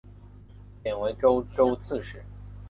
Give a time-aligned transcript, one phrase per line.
[0.81, 2.23] 贬为川州刺史。